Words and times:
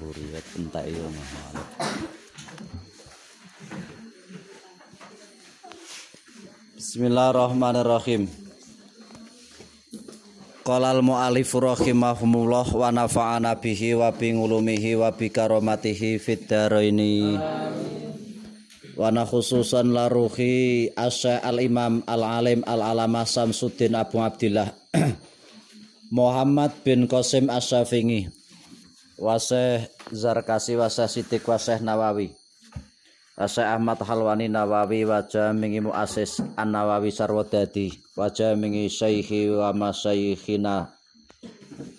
ya 0.00 0.40
entek 0.56 0.84
iya 0.88 1.06
mahal. 1.08 1.54
Bismillahirrahmanirrahim. 6.76 8.26
Qala 10.62 10.94
al 10.94 11.02
mu'allif 11.02 11.50
rahimahumullah 11.52 12.66
wa 12.70 12.88
nafa'ana 12.94 13.58
bihi 13.58 13.98
wa 13.98 14.14
bi 14.14 14.30
ulumihi 14.32 14.94
wa 14.94 15.10
bi 15.10 15.28
karomatihi 15.28 16.22
fid 16.22 16.46
dharaini. 16.46 17.36
Wa 18.94 19.10
na 19.10 19.24
khususan 19.26 19.90
la 19.90 20.06
ruhi 20.06 20.86
asy 20.92 21.32
al 21.32 21.58
imam 21.58 22.04
al 22.06 22.22
alim 22.22 22.60
al 22.68 22.84
alamah 22.84 23.24
Samsuddin 23.24 23.96
Abu 23.96 24.20
Abdillah 24.20 24.68
Muhammad 26.12 26.76
bin 26.84 27.08
Qasim 27.08 27.48
Asy-Syafi'i 27.48 28.41
Waseh 29.22 29.86
Zarkasi 30.10 30.74
Waseh 30.74 31.06
Sidik 31.06 31.46
Waseh 31.46 31.78
Nawawi. 31.78 32.34
Asy 33.38 33.62
Ahmad 33.62 34.02
Halwani 34.02 34.50
Nawawi 34.50 35.06
wajah 35.06 35.54
mingi 35.54 35.78
muasis 35.78 36.42
An 36.58 36.74
Nawawi 36.74 37.14
Sarwadadi. 37.14 37.94
Wajah 38.18 38.58
mingi 38.58 38.90
syaihi 38.90 39.46
wa 39.54 39.70
masyayikhina 39.70 40.90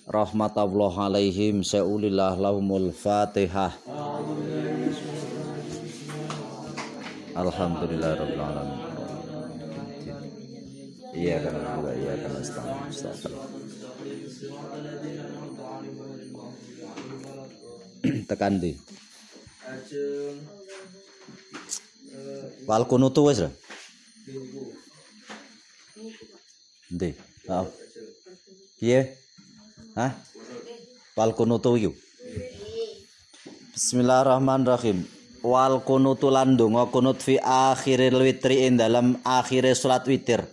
rahmatullah 0.03 1.07
alaihim 1.07 1.63
seulillah 1.63 2.35
lahumul 2.35 2.91
fatihah. 2.91 3.71
Alhamdulillah 7.39 8.19
rabbil 8.19 8.43
alamin. 8.43 8.79
Iya 11.15 11.39
kan 11.39 11.55
iya 11.87 12.13
kan 12.19 12.31
astagfirullah 12.35 13.47
tekan 18.29 18.59
di 18.59 18.75
Wal 22.63 22.87
kunutu 22.87 23.27
wis 23.27 23.43
lho. 23.43 23.51
Ndi? 26.95 27.09
Heeh. 27.47 27.67
Piye? 28.79 28.99
Hah? 29.99 30.11
Wal 31.19 31.35
kunutu 31.35 31.75
yu. 31.75 31.91
Bismillahirrahmanirrahim. 33.75 35.03
Wal 35.43 35.83
kunutu 35.83 36.31
lan 36.31 36.55
donga 36.55 36.87
kunut 36.87 37.19
fi 37.19 37.35
akhiril 37.43 38.23
witri 38.23 38.63
ing 38.63 38.79
dalam 38.79 39.19
akhire 39.27 39.75
salat 39.75 40.07
witir. 40.07 40.47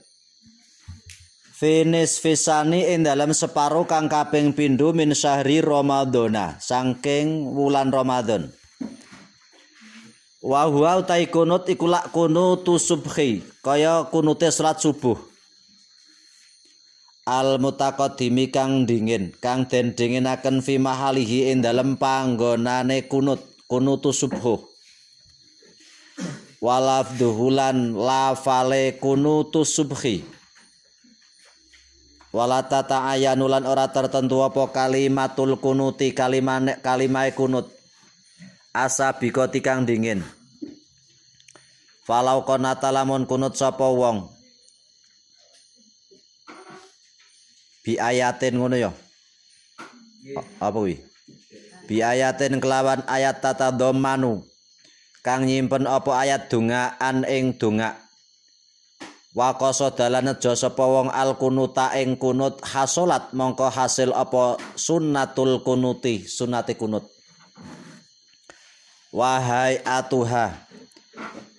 Finis 1.61 2.17
fisani 2.25 2.89
ing 2.89 3.05
dalam 3.05 3.37
separuh 3.37 3.85
kang 3.85 4.09
kaping 4.09 4.57
pindho 4.57 4.97
min 4.97 5.13
syahri 5.13 5.61
Ramadhana 5.61 6.57
saking 6.57 7.53
wulan 7.53 7.93
Ramadan. 7.93 8.49
Wa 10.41 10.65
huwa 10.73 11.05
utai 11.05 11.29
kunut 11.29 11.69
iku 11.69 11.85
lak 11.85 12.17
kunutu 12.17 12.81
subhi, 12.81 13.45
kaya 13.61 14.09
kunute 14.09 14.49
salat 14.49 14.81
subuh. 14.81 15.21
Al 17.29 17.61
mutaqaddimi 17.61 18.49
kang 18.49 18.89
dingin, 18.89 19.37
kang 19.37 19.69
den 19.69 19.93
dinginaken 19.93 20.65
fi 20.65 20.81
mahalihi 20.81 21.53
ing 21.53 21.61
dalem 21.61 22.01
panggonane 22.01 23.05
kunut, 23.05 23.45
kunutu 23.69 24.17
subuh. 24.17 24.65
Walafduhulan 26.65 27.93
lafale 28.01 28.97
kunutu 28.97 29.69
subhi. 29.69 30.40
Walata 32.31 32.87
ta'ayanulan 32.87 33.67
ora 33.67 33.91
tertentu 33.91 34.47
apa 34.47 34.71
kalimatul 34.71 35.59
kunuti 35.59 36.15
kalimane 36.15 36.79
kalimae 36.79 37.35
kunut. 37.35 37.67
Asa 38.71 39.11
tikang 39.19 39.83
dingin. 39.83 40.23
Falau 42.07 42.47
konata 42.47 42.95
lamun 42.95 43.27
kunut 43.27 43.59
sapa 43.59 43.83
wong. 43.83 44.31
Bi 47.83 47.99
ayatin 47.99 48.63
ngono 48.63 48.79
ya? 48.79 48.95
Apa 50.63 50.79
wi 50.79 51.03
bi 51.91 52.07
ayatin 52.07 52.63
kelawan 52.63 53.03
ayat 53.11 53.43
tata 53.43 53.75
domanu. 53.75 54.47
Kang 55.27 55.51
nyimpen 55.51 55.91
apa 55.91 56.15
ayat 56.15 56.47
dungaan 56.47 57.27
ing 57.27 57.59
dunga 57.59 57.99
Wakoso 59.31 59.95
dalan 59.95 60.27
nejo 60.27 60.59
sapa 60.59 60.83
wong 60.83 61.07
al 61.15 61.39
kunuta 61.39 61.95
ing 61.95 62.19
kunut 62.19 62.59
hasolat 62.67 63.31
mongko 63.31 63.71
hasil 63.71 64.11
apa 64.11 64.59
sunnatul 64.75 65.63
kunuti 65.63 66.27
sunate 66.27 66.75
kunut. 66.75 67.07
Wahai 69.15 69.79
atuha 69.87 70.51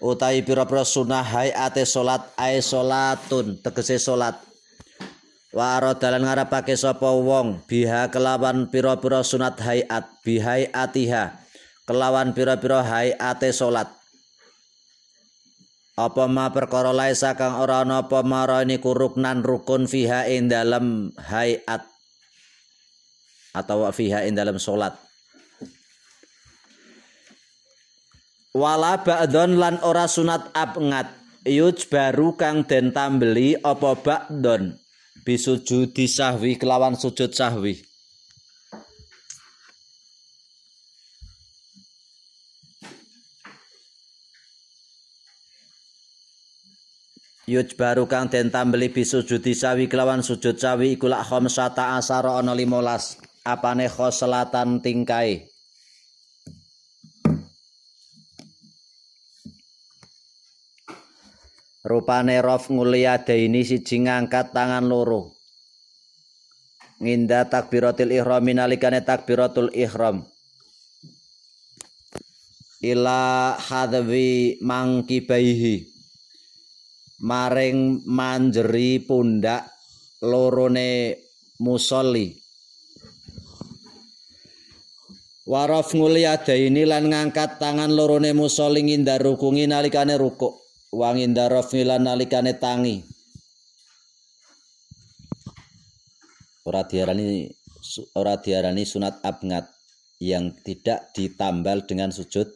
utai 0.03 0.43
pira-pira 0.43 0.83
sunah 0.83 1.23
hayate 1.23 1.87
salat 1.87 2.27
ae 2.35 2.57
salatun 2.59 3.61
tegese 3.61 4.01
salat 4.01 4.35
wa 5.53 5.77
dalan 5.95 6.25
ngarepake 6.25 6.73
sapa 6.73 7.07
wong 7.13 7.61
biha 7.69 8.09
kelawan 8.09 8.65
pira-pira 8.67 9.21
sunat 9.21 9.61
hayat 9.61 10.09
bihai 10.25 10.73
atiha 10.73 11.37
kelawan 11.85 12.33
pira-pira 12.33 12.81
hayate 12.81 13.53
salat 13.53 14.00
apa 15.99 16.23
ma 16.31 16.47
perkara 16.51 16.95
laisa 16.95 17.35
kang 17.35 17.59
ora 17.59 17.83
ana 17.83 18.07
apa 18.07 18.23
marani 18.23 18.79
kuruknan 18.79 19.43
rukun 19.43 19.87
fiha 19.87 20.27
ing 20.31 20.47
dalem 20.47 21.11
hayat. 21.19 21.87
Atau 23.51 23.83
fiha 23.91 24.23
ing 24.27 24.39
dalem 24.39 24.55
salat 24.55 24.95
wala 28.51 28.99
ba'don 28.99 29.55
lan 29.59 29.79
ora 29.83 30.07
sunat 30.07 30.51
abngat. 30.55 31.19
Yuj 31.41 31.89
baru 31.89 32.37
kang 32.37 32.69
den 32.69 32.93
tambeli 32.93 33.57
apa 33.57 33.97
ba'don. 33.97 34.77
Bisujudi 35.25 36.05
sahwi 36.05 36.57
kelawan 36.57 36.97
sujud 36.97 37.33
sahwi 37.33 37.90
Yuj 47.51 47.75
baru 47.75 48.07
kang 48.07 48.31
den 48.31 48.47
tambeli 48.47 48.87
bisujudi 48.87 49.51
sawi 49.51 49.91
kelawan 49.91 50.23
sujud 50.23 50.55
sawi 50.55 50.95
iku 50.95 51.11
lak 51.11 51.27
khamsata 51.27 51.99
asara 51.99 52.39
ana 52.39 52.55
15 52.55 53.43
apane 53.43 53.91
khoslatan 53.91 54.79
tingkai 54.79 55.51
Rupane 61.81 62.39
rof 62.39 62.71
nguliyadaini 62.71 63.65
siji 63.67 64.05
ngangkat 64.05 64.53
tangan 64.55 64.85
loro. 64.85 65.33
Nginda 67.01 67.49
takbiratul 67.49 68.13
ihram 68.13 68.45
nalikane 68.47 69.01
takbiratul 69.01 69.73
ihram. 69.73 70.23
Ila 72.85 73.57
hadwi 73.57 74.61
mangkibaihi. 74.61 75.90
Maring 77.21 78.05
manjeri 78.09 78.97
pundak 79.01 79.69
lorone 80.25 81.17
musolli. 81.61 82.33
Waraf 85.45 85.93
nguliyadaini 85.93 86.85
lan 86.85 87.13
ngangkat 87.13 87.61
tangan 87.61 87.93
lorone 87.93 88.33
musolli 88.33 88.81
nginda 88.85 89.21
rukungi 89.21 89.69
nalikane 89.69 90.17
rukuk. 90.17 90.61
wangin 90.91 91.31
darof 91.31 91.71
milan 91.71 92.03
nalikane 92.03 92.59
tangi 92.59 92.99
ora 96.67 96.83
diarani 96.83 97.47
ora 98.19 98.35
diarani 98.35 98.83
sunat 98.83 99.23
abngat 99.23 99.71
yang 100.19 100.51
tidak 100.61 101.15
ditambal 101.15 101.87
dengan 101.87 102.11
sujud 102.11 102.51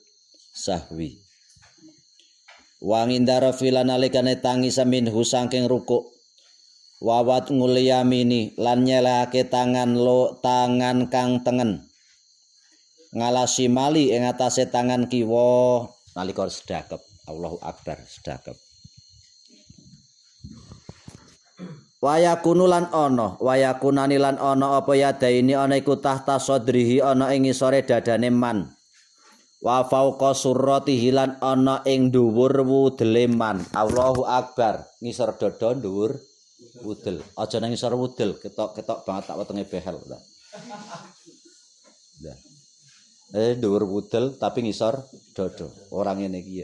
sahwi 0.52 1.25
wangin 2.86 3.26
darof 3.26 3.66
milan 3.66 3.90
nalikane 3.90 4.38
tangi 4.38 4.70
saminhu 4.70 5.26
saking 5.26 5.66
rukuk. 5.66 6.14
Wawat 7.02 7.52
nguliyamini 7.52 8.56
lan 8.56 8.88
nyelake 8.88 9.50
tangan 9.50 9.98
lo 9.98 10.40
tangan 10.40 11.12
kang 11.12 11.44
tengen. 11.44 11.84
Ngalasi 13.12 13.68
mali 13.68 14.14
ing 14.16 14.24
atase 14.24 14.70
tangan 14.72 15.12
kiwa. 15.12 15.84
Nalika 16.16 16.48
sedekap 16.48 17.04
Allahu 17.28 17.60
Akbar 17.60 18.00
sedekap 18.08 18.56
Wayakunu 22.06 22.70
lan 22.70 22.86
ana, 22.94 23.34
wayakunani 23.42 24.22
lan 24.22 24.38
ana 24.38 24.78
apa 24.78 24.94
yadaini 24.94 25.58
ana 25.58 25.82
iku 25.82 25.98
tahta 25.98 26.38
sadrihi 26.38 27.02
ana 27.02 27.34
ing 27.34 27.50
ngisore 27.50 27.82
dadane 27.82 28.30
man. 28.30 28.75
Wa 29.66 29.82
fauqa 29.82 30.38
surratihi 30.38 31.10
lan 31.10 31.42
ana 31.42 31.82
ing 31.90 32.14
dhuwur 32.14 32.54
wudele 32.62 33.26
man. 33.26 33.66
Allahu 33.74 34.22
akbar. 34.22 34.86
Ngisor 35.02 35.42
dada 35.42 35.74
dhuwur 35.74 36.22
wudel. 36.86 37.18
Aja 37.34 37.58
nang 37.58 37.74
ngisor 37.74 37.98
wudel, 37.98 38.38
ketok-ketok 38.38 39.02
banget 39.10 39.26
tak 39.26 39.42
wetenge 39.42 39.66
behel. 39.66 39.98
Nah. 40.06 40.22
Eh 43.34 43.58
dhuwur 43.58 43.90
wudel 43.90 44.38
tapi 44.38 44.70
ngisor 44.70 45.02
dada. 45.34 45.66
Orang 45.90 46.22
ngene 46.22 46.46
iki 46.46 46.62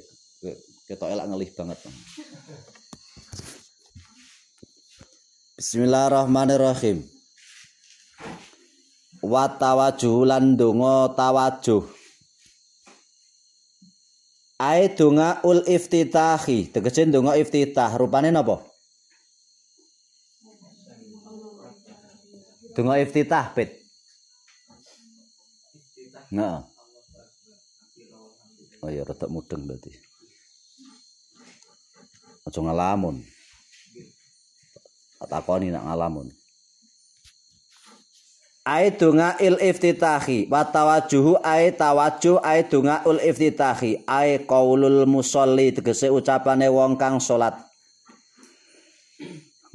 ketok 0.86 1.10
elak 1.10 1.26
ngelih 1.26 1.50
banget. 1.58 1.82
Bismillahirrahmanirrahim. 5.58 7.02
Wa 9.26 9.50
tawajuh 9.58 10.22
lan 10.30 10.54
donga 10.54 11.10
tawajuh. 11.18 12.01
Ae 14.62 14.94
donga 14.94 15.42
ul 15.42 15.66
iftitahi, 15.66 16.70
tegese 16.70 17.10
donga 17.10 17.34
iftitah, 17.34 17.98
rupane 17.98 18.30
napa? 18.30 18.62
Donga 22.78 23.02
iftitah, 23.02 23.50
Pit. 23.58 23.82
Nah. 26.30 26.62
Oh 28.86 28.90
ya 28.90 29.02
rada 29.02 29.26
mudeng 29.30 29.66
berarti. 29.66 29.92
Aja 32.46 32.60
ngalamun. 32.62 33.22
takoni 35.30 35.72
nak 35.72 35.86
ngalamun 35.86 36.28
Ai 38.72 38.96
dunga 38.96 39.36
il 39.44 39.60
iftitahi. 39.60 40.48
Wa 40.48 40.64
tawajuhu 40.64 41.44
ai 41.44 41.76
tawajuh 41.76 42.40
ai 42.40 42.64
dunga 42.64 43.04
ul 43.04 43.20
iftitahi. 43.20 44.08
Ai 44.08 44.48
qaulul 44.48 45.04
musolli 45.04 45.76
tegese 45.76 46.08
ucapane 46.08 46.72
wong 46.72 46.96
kang 46.96 47.20
salat 47.20 47.60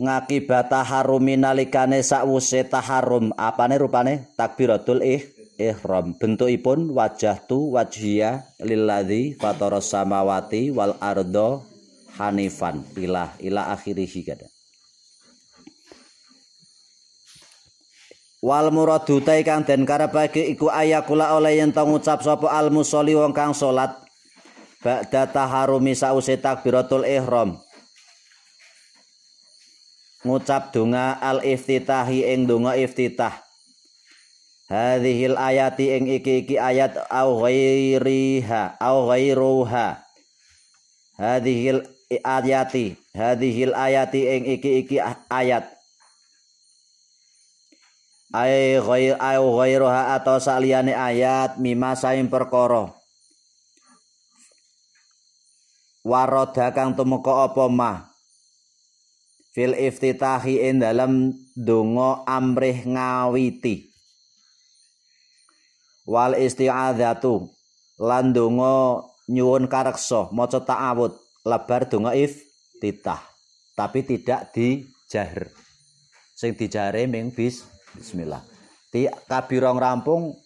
ngakibata 0.00 0.81
harumi 0.81 1.37
nalikane 1.37 2.00
sakwuse 2.00 2.64
taharum. 2.64 3.37
Apane 3.37 3.76
rupane? 3.76 4.32
Takbiratul 4.32 5.04
ih 5.04 5.22
ihram. 5.60 6.16
Bentukipun 6.16 6.88
wajah 6.96 7.37
tu 7.44 7.76
wajhiya 7.76 8.49
lilladzi 8.64 9.37
fataras 9.37 9.92
samawati 9.92 10.72
wal 10.72 10.96
ardo 11.04 11.69
hanifan. 12.16 12.81
Ilah 12.96 13.37
ila 13.44 13.76
akhirih 13.76 14.08
kada 14.25 14.56
Wal 18.46 18.70
muradu 18.70 19.19
kang 19.43 19.66
den 19.66 19.82
karepake 19.82 20.46
iku 20.54 20.70
ayakula 20.70 21.34
oleh 21.34 21.58
yen 21.58 21.75
to 21.75 21.82
ngucap 21.82 22.22
sapa 22.22 22.46
al 22.46 22.70
musolli 22.70 23.10
wong 23.10 23.34
kang 23.34 23.50
salat 23.50 23.90
ba'da 24.87 25.26
taharumi 25.26 25.98
sause 25.98 26.38
takbiratul 26.38 27.02
ihram. 27.02 27.58
Ngucap 30.22 30.70
donga 30.70 31.19
al 31.19 31.43
iftitahi 31.43 32.22
ing 32.22 32.46
donga 32.46 32.78
iftitah. 32.78 33.34
Hadhil 34.70 35.34
ayati 35.34 35.99
ing 35.99 36.06
iki-iki 36.06 36.54
ayat 36.54 37.02
au 37.10 37.42
ghairiha 37.42 38.78
au 38.78 39.10
ghairuha. 39.10 40.06
Hadhil 41.19 41.82
ayati, 42.22 42.94
hadhil 43.10 43.75
ayati 43.75 44.20
ing 44.38 44.42
iki-iki 44.54 45.02
ayat 45.31 45.75
ay 48.34 48.82
ghair 48.82 49.14
ay 49.19 49.38
atau 50.19 50.37
saliyane 50.43 50.96
ayat 50.96 51.62
mima 51.62 51.94
saing 51.94 52.26
perkara. 52.26 52.90
Waroda 56.06 56.70
kang 56.70 56.94
tumeka 56.94 57.50
apa 57.50 57.67
mah 57.67 57.99
fil 59.50 59.75
iftitahi 59.75 60.70
ing 60.70 60.78
dalam 60.82 61.34
donga 61.58 62.23
amrih 62.26 62.87
ngawiti. 62.87 63.90
Wal 66.06 66.38
isti'adzatu 66.38 67.50
lan 67.99 68.31
donga 68.31 69.02
nyuwun 69.26 69.67
kareksa 69.67 70.31
maca 70.31 70.62
ta'awud 70.62 71.19
lebar 71.43 71.90
donga 71.90 72.14
iftitah 72.14 73.19
tapi 73.75 74.06
tidak 74.06 74.55
dijahr. 74.55 75.50
Sing 76.38 76.55
dijare 76.55 77.11
ming 77.11 77.34
bis 77.34 77.67
Bismillah. 77.96 78.44
Di 78.93 79.08
kabirong 79.08 79.81
rampung 79.81 80.37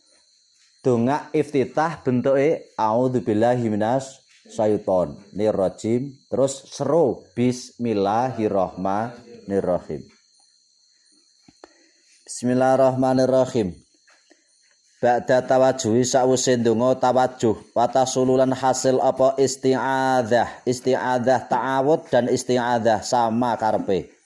donga 0.80 1.28
iftitah 1.34 1.98
bentuke 2.00 2.72
auzubillahi 2.78 3.68
minas 3.68 4.24
syaiton 4.48 5.20
nirrajim 5.36 6.16
terus 6.30 6.62
seru 6.70 7.26
bismillahirrahmanirrahim. 7.34 10.00
Bismillahirrahmanirrahim. 12.24 13.74
Ba'da 15.00 15.40
tawajuhi 15.40 16.04
sa'wuse 16.04 16.60
ndonga 16.60 17.00
tawajuh 17.00 17.56
watasululan 17.72 18.52
hasil 18.52 19.00
apa 19.00 19.32
isti'adzah 19.40 20.68
isti'adzah 20.68 21.48
ta'awud 21.48 22.12
dan 22.12 22.28
isti'adzah 22.28 23.00
sama 23.00 23.56
karepe 23.56 24.19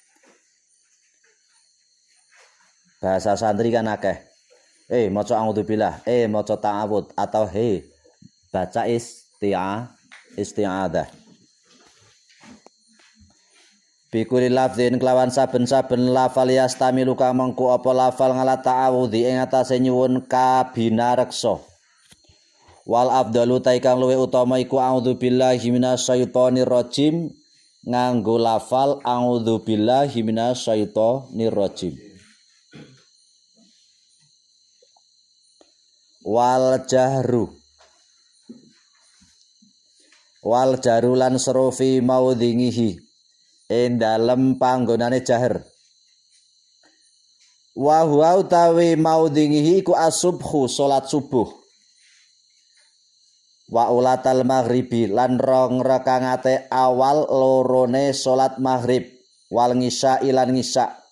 bahasa 3.05 3.37
santri 3.37 3.69
kan 3.69 3.85
akeh. 3.85 4.17
Eh 4.89 5.13
maca 5.13 5.37
auzubillah. 5.37 6.01
Eh 6.09 6.25
maca 6.25 6.57
ta'awud 6.57 7.13
atau 7.13 7.45
he. 7.45 7.85
Baca 8.49 8.89
isti'a 8.89 9.93
isti'adah. 10.41 11.05
Bikuli 14.09 14.47
lafzin 14.49 14.97
kelawan 14.97 15.29
saben-saben 15.29 16.15
lafal 16.15 16.49
yastamilu 16.49 17.19
kang 17.19 17.35
mengku 17.35 17.69
apa 17.69 17.91
lafal 17.93 18.31
ngala 18.33 18.63
ta'awudhi 18.63 19.27
ing 19.27 19.43
atase 19.43 19.77
nyuwun 19.83 20.25
kabinareksa. 20.25 21.61
Wal 22.87 23.11
afdalu 23.11 23.59
ta 23.59 23.75
kang 23.83 23.99
luwih 23.99 24.23
utama 24.23 24.63
iku 24.63 24.79
a'udzubillahi 24.79 25.67
minasyaitonir 25.73 26.69
rajim 26.69 27.35
nganggo 27.83 28.39
lafal 28.39 29.03
a'udzubillahi 29.03 30.23
minasyaitonir 30.23 31.51
rajim. 31.51 32.14
Wal 36.25 36.81
jahru. 36.89 37.53
Wal 40.45 40.81
jaru 40.81 41.13
lan 41.17 41.37
serufi 41.37 42.01
maudhingihi. 42.01 43.01
Ing 43.69 43.97
dalem 43.97 44.61
panggonane 44.61 45.25
jahr 45.25 45.65
wa 47.75 48.07
huwa 48.07 48.39
utawi 48.39 48.97
maudhingihi 48.97 49.83
iku 49.83 49.99
asubhu 49.99 50.71
salat 50.71 51.11
subuh. 51.11 51.51
Wa 53.73 53.91
ulatal 53.91 54.45
maghribi 54.45 55.09
lan 55.09 55.41
rong 55.41 55.83
rekangate 55.83 56.69
awal 56.71 57.27
lorone 57.27 58.15
salat 58.15 58.61
maghrib. 58.61 59.09
Wal 59.51 59.75
ngisa 59.77 60.21
ilan 60.23 60.55
ngisa 60.55 61.04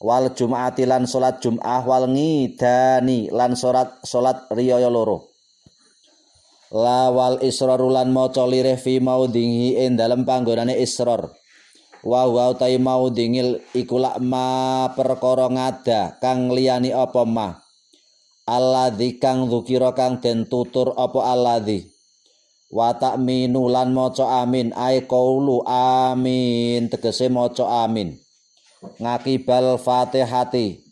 wal 0.00 0.28
jum'ati 0.28 0.84
lan 0.84 1.08
salat 1.08 1.40
jum'ah 1.40 1.82
wal 1.84 2.04
ngidani 2.10 3.32
lan 3.32 3.56
salat 3.56 3.96
salat 4.04 4.44
riyaya 4.52 4.92
loro. 4.92 5.32
La 6.74 7.08
wal 7.14 7.40
israr 7.46 7.78
lan 7.78 8.10
maca 8.10 8.42
lirih 8.44 8.76
fi 8.76 8.98
maudhihi 8.98 9.86
ing 9.86 9.94
dalem 9.94 10.26
panggonane 10.26 10.74
israr 10.76 11.30
wa 12.02 12.22
wa 12.26 12.50
utai 12.50 12.76
maudhingil 12.76 13.62
iku 13.70 14.02
ma 14.22 14.90
perkara 14.92 15.46
ngada 15.46 16.18
kang 16.18 16.50
liyani 16.50 16.90
apa 16.90 17.22
ma 17.22 17.54
alladzi 18.50 19.18
kang 19.22 19.46
dzukira 19.46 19.94
kang 19.94 20.18
den 20.20 20.50
tutur 20.50 20.92
apa 20.98 21.32
alladzi? 21.32 21.86
Wa 22.66 22.98
ta'minu 22.98 23.70
lan 23.70 23.94
maca 23.94 24.42
amin. 24.42 24.74
Ai 24.74 25.06
qaulu 25.06 25.62
amin. 25.70 26.90
Tegese 26.90 27.30
maca 27.30 27.86
amin 27.86 28.25
ngakibal 28.98 29.78
fatihati. 29.80 30.82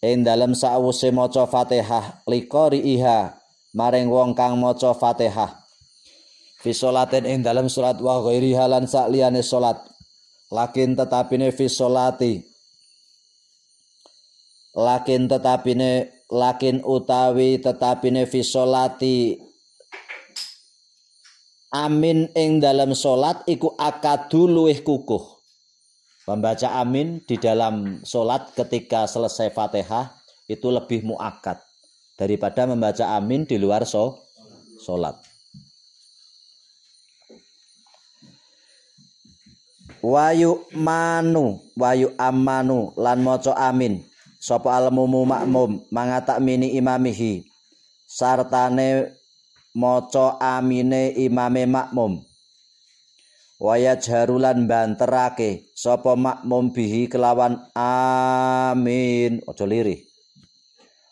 Ing 0.00 0.24
dalem 0.24 0.56
sawuse 0.56 1.12
maca 1.12 1.44
fatihah 1.44 2.24
liqari 2.24 2.80
iha 2.80 3.36
maring 3.76 4.08
wong 4.08 4.32
kang 4.32 4.56
maca 4.56 4.96
fatihah. 4.96 5.60
Fi 6.60 6.72
salatin 6.72 7.28
ing 7.28 7.44
dalem 7.44 7.68
salat 7.68 8.00
wa 8.00 8.20
ghairi 8.24 8.56
halan 8.56 8.88
sak 8.88 9.12
liyane 9.12 9.44
salat. 9.44 9.76
Lakin 10.48 10.96
tetapine 10.96 11.52
fi 11.52 11.68
salati. 11.68 12.40
Lakin 14.76 15.28
tetapine 15.28 16.24
lakin 16.32 16.80
utawi 16.84 17.60
tetapine 17.60 18.24
fi 18.24 18.40
salati. 18.40 19.36
Amin 21.76 22.28
ing 22.34 22.60
dalem 22.60 22.96
salat 22.96 23.44
iku 23.46 23.76
akadu 23.76 24.48
luwih 24.48 24.80
kukuh 24.80 25.39
Membaca 26.30 26.78
amin 26.78 27.18
di 27.26 27.34
dalam 27.42 28.06
sholat 28.06 28.54
ketika 28.54 29.02
selesai 29.10 29.50
fatihah 29.50 30.14
itu 30.46 30.70
lebih 30.70 31.02
muakat 31.02 31.58
daripada 32.14 32.70
membaca 32.70 33.18
amin 33.18 33.42
di 33.42 33.58
luar 33.58 33.82
so, 33.82 34.14
sholat. 34.78 35.18
Wayu 39.98 40.70
manu, 40.70 41.58
wayu 41.74 42.14
amanu 42.14 42.94
lan 42.94 43.26
moco 43.26 43.50
amin. 43.50 43.98
Sopo 44.38 44.70
almumu 44.70 45.26
makmum 45.26 45.82
mangatak 45.90 46.38
mini 46.38 46.78
imamihi. 46.78 47.42
Sartane 48.06 49.18
moco 49.74 50.38
amine 50.38 51.10
imame 51.18 51.66
makmum 51.66 52.29
waya 53.60 54.00
jarulan 54.00 54.64
banterake 54.64 55.68
sapa 55.76 56.16
makmum 56.16 56.72
bihi 56.72 57.06
kelawan 57.12 57.60
amin. 57.76 59.44
Aja 59.44 59.68
lirih. 59.68 60.00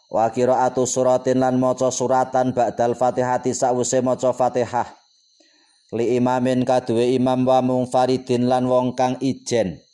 Wa 0.09 0.33
qiraatu 0.33 0.89
suratin 0.89 1.45
lan 1.45 1.61
maca 1.61 1.93
suratan 1.93 2.57
ba'dal 2.57 2.97
fatihati 2.97 3.53
sawise 3.53 4.01
maca 4.01 4.33
fatihah. 4.33 4.89
Li 5.93 6.17
imamin 6.17 6.65
kaduwe 6.65 7.13
imam 7.13 7.45
wa 7.45 7.61
mungfaridin 7.61 8.49
lan 8.49 8.65
wong 8.65 8.97
kang 8.97 9.21
ijen. 9.21 9.85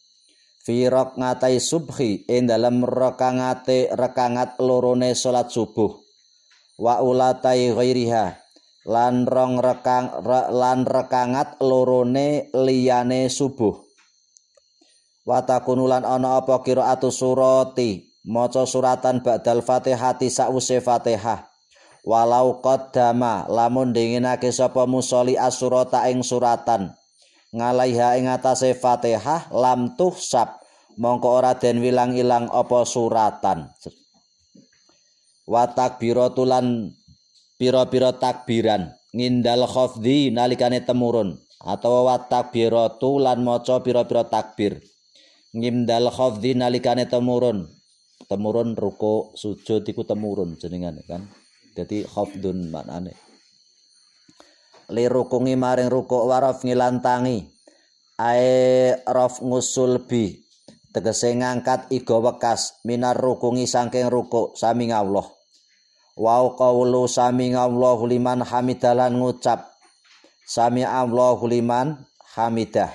Firaq 0.65 1.19
ngatai 1.19 1.61
subhi 1.61 2.25
ing 2.31 2.49
dalem 2.49 2.87
rekangate 2.87 3.91
rekangat 3.93 4.57
lorone 4.63 5.13
salat 5.19 5.51
subuh. 5.51 5.93
Wa 6.79 7.03
ulatai 7.03 7.75
ghairiha 7.75 8.44
lan 8.85 9.25
rong 9.25 9.61
rekang 9.61 10.13
re, 10.25 10.53
lan 10.53 10.85
rekangat 10.85 11.61
lorone 11.61 12.53
liyane 12.53 13.33
subuh. 13.33 13.81
Watakunulan 15.25 16.05
ana 16.05 16.37
apa 16.41 16.61
qiraatu 16.61 17.09
surati? 17.09 18.13
Maca 18.25 18.65
suratan 18.65 19.21
ba'dal 19.21 19.61
fatihati 19.61 20.33
sa'use 20.33 20.81
fatihah. 20.81 21.45
Walau 22.05 22.61
qaddama 22.61 23.49
lamun 23.49 23.93
dinginake 23.93 24.53
sapa 24.53 24.85
musoli 24.85 25.37
asurata 25.37 26.05
ing 26.13 26.21
suratan. 26.21 26.93
Ngalaiha 27.57 28.21
ing 28.21 28.29
atase 28.29 28.77
fatihah 28.77 29.49
lam 29.53 29.97
tuhsab 29.97 30.61
mongko 31.01 31.29
ora 31.41 31.57
den 31.57 31.81
wilang-ilang 31.81 32.53
apa 32.53 32.85
suratan. 32.85 33.73
Wa 35.49 35.69
pira-pira 37.65 38.13
takbiran 38.13 38.93
ngindal 39.17 39.65
khafdhi 39.65 40.29
nalikane 40.29 40.85
temurun 40.85 41.41
atau 41.65 42.05
wa 42.05 42.21
takbiratu 42.21 43.17
lan 43.17 43.41
maca 43.41 43.81
pira-pira 43.81 44.29
takbir. 44.29 44.85
Ngindal 45.57 46.13
khafdhi 46.13 46.53
nalikane 46.53 47.09
temurun. 47.09 47.65
Temurun 48.29 48.77
ruko 48.77 49.33
sujud 49.33 49.81
iku 49.89 50.05
temurun 50.05 50.61
jenengan 50.61 51.01
kan? 51.09 51.25
Jadi 51.73 52.05
khafdun 52.05 52.69
maknane. 52.69 53.17
Li 54.93 55.09
rukungi 55.09 55.57
maring 55.57 55.89
ruko 55.89 56.29
waraf 56.29 56.61
ngilantangi. 56.61 57.49
Ae 58.21 58.93
raf 59.09 59.41
ngusul 59.41 60.05
bi. 60.05 60.37
Tegese 60.93 61.33
ngangkat 61.33 61.89
iga 61.97 62.21
wekas 62.21 62.85
minar 62.85 63.17
rukungi 63.17 63.65
saking 63.65 64.13
ruko 64.13 64.53
sami 64.53 64.93
Allah 64.93 65.27
wa 66.15 66.47
qawlu 66.55 67.11
sami 67.11 67.51
Allahu 67.55 68.07
liman 68.07 68.47
hamidalan 68.47 69.19
ngucap 69.19 69.75
sami 70.47 70.85
Allahu 70.87 71.49
liman 71.49 71.99
hamidah. 72.37 72.93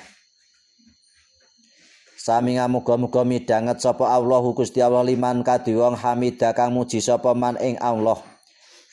Sami 2.20 2.60
muga-muga 2.60 3.24
midanget 3.24 3.80
sapa 3.80 4.12
Allahu 4.12 4.54
Gusti 4.54 4.84
Allah 4.84 5.02
liman 5.08 5.42
kadhi 5.42 5.74
wong 5.74 5.96
hamidah 5.96 6.52
kang 6.52 6.76
muji 6.76 7.00
sapa 7.00 7.34
man 7.34 7.58
ing 7.58 7.80
Allah. 7.82 8.22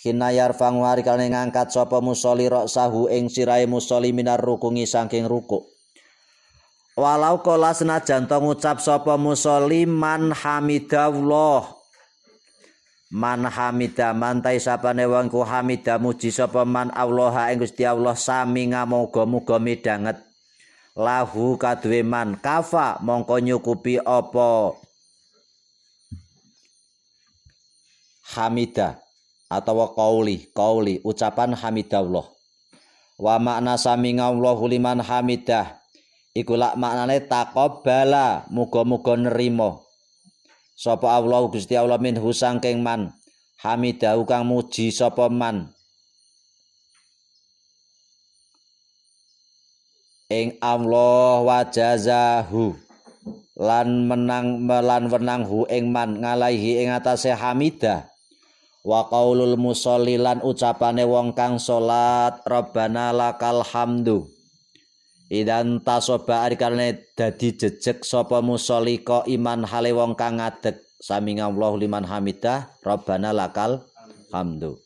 Hinayar 0.00 0.54
fang 0.54 0.78
warikane 0.78 1.28
ngangkat 1.34 1.74
sapa 1.74 1.98
musoli 1.98 2.46
sahu 2.46 3.10
ing 3.10 3.26
sirahe 3.26 3.66
musoli 3.66 4.14
minar 4.14 4.38
rukungi 4.38 4.86
saking 4.86 5.26
rukuk. 5.26 5.66
Walau 6.96 7.44
kala 7.44 7.76
senajan 7.76 8.24
to 8.24 8.40
ngucap 8.40 8.80
sapa 8.80 9.20
musoli 9.20 9.84
man 9.84 10.32
hamidallah 10.32 11.75
Man 13.06 13.46
hamida 13.46 14.10
mantai 14.10 14.58
sapane 14.58 15.06
wong 15.06 15.30
ku 15.30 15.46
hamida 15.46 15.94
muji 15.94 16.34
sapa 16.34 16.66
man 16.66 16.90
Allah 16.90 17.54
ing 17.54 17.62
Gusti 17.62 17.86
Allah 17.86 18.18
sami 18.18 18.66
ngamoga-muga 18.66 19.62
midanget. 19.62 20.18
Lahu 20.98 21.54
kaduwe 21.54 22.02
man 22.02 22.34
kafa 22.42 22.98
mongko 23.06 23.38
nyukupi 23.38 24.02
apa? 24.02 24.74
Hamida 28.34 28.98
atau 29.46 29.86
qauli 29.94 30.50
qauli 30.50 30.98
ucapan 31.06 31.54
hamidallah. 31.54 32.26
Wa 33.22 33.38
makna 33.38 33.78
sami 33.78 34.18
ngallahu 34.18 34.66
liman 34.66 34.98
hamidah 34.98 35.78
iku 36.34 36.58
lak 36.58 36.74
maknane 36.74 37.22
taqabbala 37.22 38.50
muga-muga 38.50 39.14
nerima 39.14 39.85
sapa 40.76 41.16
Allah 41.16 41.40
Gusti 41.48 41.72
Allah 41.72 41.96
minhu 41.96 42.30
sangking 42.30 42.84
man? 42.84 43.10
Hamidahu 43.64 44.28
kang 44.28 44.44
muji 44.44 44.92
sapa 44.92 45.32
man? 45.32 45.72
Ing 50.28 50.60
Allah 50.60 51.40
wa 51.40 51.64
jazahu 51.64 52.76
lan 53.56 54.04
menang 54.04 54.60
melan 54.68 55.08
wenanghu 55.08 55.64
ing 55.72 55.88
man 55.88 56.20
ngalaihi 56.20 56.84
ing 56.84 56.92
atase 56.92 57.32
hamidah. 57.32 58.04
Wa 58.86 59.08
qaulul 59.10 59.58
musolli 59.58 60.14
lan 60.14 60.44
ucapane 60.44 61.02
wong 61.02 61.34
kang 61.34 61.58
salat 61.58 62.38
rabbana 62.46 63.10
lakal 63.10 63.66
hamdu 63.66 64.35
Idan 65.26 65.82
tasoba 65.82 66.46
arikarne 66.46 67.02
dadi 67.18 67.58
jejeg 67.58 68.06
sapa 68.06 68.38
musolli 68.38 69.02
ko 69.02 69.26
iman 69.26 69.66
hale 69.66 69.90
wong 69.90 70.14
kang 70.14 70.38
ngadeg. 70.38 70.78
Sami 70.96 71.36
liman 71.36 72.08
hamidah 72.08 72.72
Rabbana 72.80 73.34
lakal 73.34 73.84
hamdu. 74.32 74.80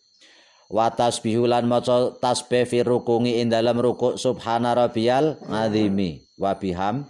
Wa 0.67 0.91
tasbihu 0.91 1.47
lan 1.47 1.71
maca 1.71 2.19
tasbih 2.19 2.67
fi 2.67 2.83
rukungi 2.83 3.39
ing 3.39 3.53
dalam 3.53 3.79
rukuk 3.79 4.19
subhana 4.19 4.75
rabbiyal 4.75 5.39
azimi. 5.47 6.27
Wa 6.35 6.59
biham. 6.59 7.07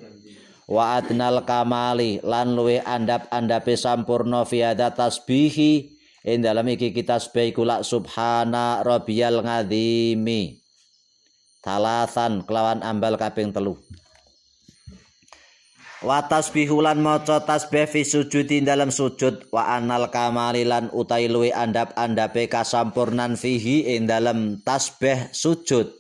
Wa 0.69 1.01
adnal 1.01 1.43
kamali 1.49 2.21
lan 2.23 2.55
luwe 2.55 2.83
andap-andape 2.83 3.75
sampurna 3.79 4.45
fi 4.45 4.63
tasbihi. 4.77 5.73
Ing 6.21 6.45
dalam 6.45 6.69
iki 6.69 6.93
kita 6.93 7.17
tasbih 7.17 7.57
kula 7.57 7.81
subhana 7.81 8.85
rabbiyal 8.85 9.41
azimi 9.41 10.60
talasan 11.61 12.45
kelawan 12.45 12.81
ambal 12.85 13.17
kaping 13.21 13.53
telu. 13.53 13.77
Wa 16.01 16.25
tasbihulan 16.25 16.97
maca 16.97 17.45
tasbih 17.45 17.85
fi 17.85 18.09
sujudi 18.09 18.65
dalam 18.65 18.89
sujud 18.89 19.53
wa 19.53 19.77
anal 19.77 20.09
kamalilan 20.09 20.89
utai 20.97 21.29
luwi 21.29 21.53
andap-andape 21.53 22.49
kasampurnan 22.49 23.37
fihi 23.37 23.85
ing 23.97 24.09
dalam 24.09 24.65
tasbih 24.65 25.29
sujud. 25.29 25.93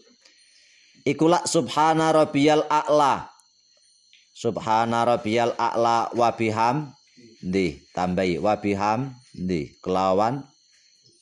Ikulah 1.04 1.44
subhana 1.44 2.16
rabbiyal 2.16 2.64
a'la. 2.64 3.28
Subhana 4.32 5.04
rabbiyal 5.04 5.52
a'la 5.60 6.08
wa 6.16 6.28
biham 6.32 6.96
di 7.44 7.84
tambahi 7.92 8.40
wa 8.40 8.56
biham 8.56 9.12
di 9.36 9.68
kelawan 9.84 10.44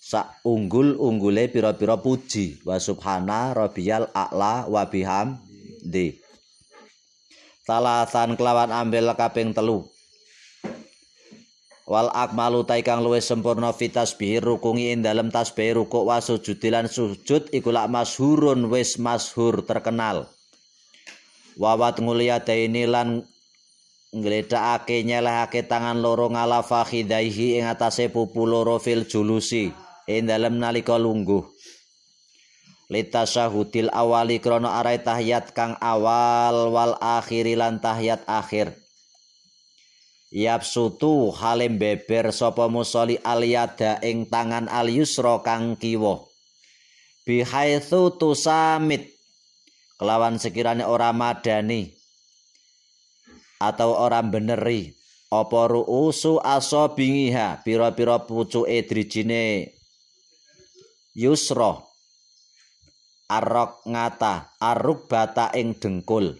sak 0.08 0.40
unggul 0.48 0.96
unggule 0.96 1.52
pira-pira 1.52 2.00
puji. 2.00 2.64
Wa 2.64 2.80
subhana 2.80 3.52
rabbiyal 3.52 4.08
a'la 4.16 4.64
wa 4.64 4.88
biham 4.88 5.36
di 5.84 6.16
talasan 7.68 8.40
kelawan 8.40 8.72
ambil 8.72 9.12
kaping 9.12 9.52
telu. 9.52 9.84
Wal 11.84 12.08
akmalu 12.12 12.64
taikang 12.68 13.04
luwih 13.04 13.20
sempurna 13.20 13.72
fi 13.72 13.88
tasbih 13.88 14.44
rukungi 14.44 14.92
ing 14.92 15.04
dalem 15.04 15.32
tasbih 15.32 15.76
rukuk 15.76 16.04
wa 16.04 16.20
sujudilan 16.20 16.88
sujud 16.88 17.48
iku 17.52 17.72
lak 17.72 17.88
masyhurun 17.88 18.68
wis 18.72 18.96
masyhur 18.96 19.64
terkenal. 19.64 20.28
Wawat 21.56 22.00
nguliyadaini 22.00 22.84
lan 22.88 23.24
ngledakake 24.12 25.04
nyelehake 25.04 25.64
tangan 25.68 26.00
loro 26.00 26.32
ngala 26.32 26.64
fakhidaihi 26.64 27.60
ing 27.60 27.64
atase 27.68 28.08
pupu 28.08 28.48
loro 28.48 28.80
fil 28.80 29.04
julusi 29.04 29.87
ing 30.08 30.24
dalem 30.24 30.56
nalika 30.56 30.96
lungguh. 30.96 31.44
Litasyahudil 32.88 33.92
awali 33.92 34.40
krana 34.40 34.80
arai 34.80 35.04
tahiyat 35.04 35.52
kang 35.52 35.76
awal 35.76 36.72
wal 36.72 36.96
akhiri 36.96 37.52
lan 37.52 37.84
tahiyat 37.84 38.24
akhir. 38.24 38.72
Yapsutu 40.32 41.28
halim 41.36 41.76
beber 41.76 42.32
sapa 42.32 42.72
musoli 42.72 43.20
aliyada 43.20 44.00
ing 44.00 44.24
tangan 44.32 44.72
al 44.72 44.88
yusra 44.88 45.44
kang 45.44 45.76
kiwa. 45.76 46.24
Bihaitsu 47.28 48.16
tusamit. 48.16 49.12
Kelawan 50.00 50.40
sekiranya 50.40 50.88
ora 50.88 51.12
madani. 51.12 51.92
Atau 53.60 53.92
orang 53.92 54.32
beneri. 54.32 54.96
Apa 55.28 55.68
ruusu 55.68 56.40
aso 56.40 56.88
bingiha. 56.96 57.60
Pira-pira 57.60 58.24
pucuke 58.24 58.80
drijine 58.88 59.76
yusra 61.18 61.82
arok 63.26 63.82
ngata. 63.84 64.54
Aruk 64.62 65.10
bata 65.10 65.50
ing 65.58 65.74
dengkul. 65.74 66.38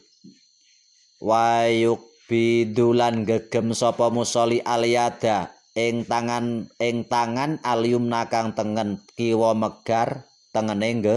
Wayuk 1.19 1.99
bidulan 2.31 3.27
gegem 3.27 3.75
sapa 3.75 4.07
musoli 4.15 4.63
aliyada 4.63 5.51
ing 5.75 6.07
tangan 6.07 6.71
ing 6.79 7.11
tangan 7.11 7.59
alium 7.67 8.07
nakang 8.07 8.55
tengen 8.55 9.03
kiwa 9.19 9.59
megar 9.59 10.31
tengene 10.55 10.89
ge 11.03 11.17